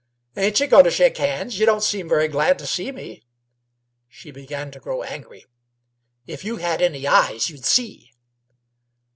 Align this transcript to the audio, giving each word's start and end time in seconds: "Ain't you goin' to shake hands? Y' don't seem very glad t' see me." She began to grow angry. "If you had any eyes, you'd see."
"Ain't 0.35 0.59
you 0.59 0.65
goin' 0.65 0.83
to 0.85 0.89
shake 0.89 1.17
hands? 1.19 1.59
Y' 1.59 1.65
don't 1.67 1.83
seem 1.83 2.09
very 2.09 2.27
glad 2.27 2.57
t' 2.57 2.65
see 2.65 2.91
me." 2.91 3.21
She 4.07 4.31
began 4.31 4.71
to 4.71 4.79
grow 4.79 5.03
angry. 5.03 5.45
"If 6.25 6.43
you 6.43 6.57
had 6.57 6.81
any 6.81 7.05
eyes, 7.05 7.51
you'd 7.51 7.65
see." 7.65 8.11